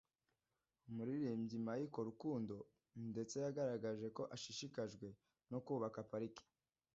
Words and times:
umuririmbyi 0.89 1.55
Michael 1.67 2.05
Rukundo 2.09 2.55
ndetse 3.11 3.35
yagaragaje 3.45 4.07
ko 4.17 4.23
ashishikajwe 4.35 5.07
no 5.51 5.59
kubaka 5.65 5.99
parike 6.11 6.43